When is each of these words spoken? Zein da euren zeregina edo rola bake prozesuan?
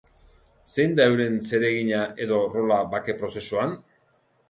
Zein 0.75 0.95
da 0.99 1.05
euren 1.11 1.37
zeregina 1.51 2.01
edo 2.27 2.43
rola 2.57 2.83
bake 2.97 3.19
prozesuan? 3.25 3.81